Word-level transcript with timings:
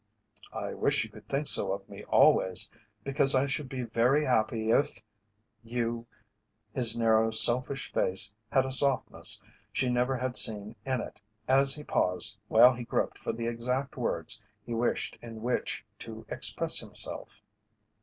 "I 0.55 0.73
wish 0.73 1.03
you 1.03 1.11
could 1.11 1.27
think 1.27 1.45
so 1.45 1.71
of 1.73 1.87
me 1.87 2.03
always, 2.05 2.71
because 3.03 3.35
I 3.35 3.45
should 3.45 3.69
be 3.69 3.83
very 3.83 4.25
happy 4.25 4.71
if 4.71 4.99
you" 5.63 6.07
His 6.73 6.97
narrow, 6.97 7.29
selfish 7.29 7.93
face 7.93 8.33
had 8.51 8.65
a 8.65 8.71
softness 8.71 9.39
she 9.71 9.89
never 9.89 10.17
had 10.17 10.35
seen 10.35 10.75
in 10.87 11.01
it 11.01 11.21
as 11.47 11.75
he 11.75 11.83
paused 11.83 12.39
while 12.47 12.73
he 12.73 12.83
groped 12.83 13.19
for 13.19 13.31
the 13.31 13.45
exact 13.45 13.95
words 13.95 14.41
he 14.65 14.73
wished 14.73 15.19
in 15.21 15.43
which 15.43 15.85
to 15.99 16.25
express 16.29 16.79
himself. 16.79 17.43